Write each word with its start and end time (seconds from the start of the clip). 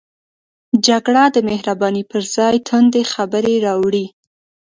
جګړه 0.87 1.23
د 1.35 1.37
مهربانۍ 1.49 2.03
پر 2.11 2.21
ځای 2.35 2.55
توندې 2.67 3.01
خبرې 3.13 3.55
راوړي 3.65 4.05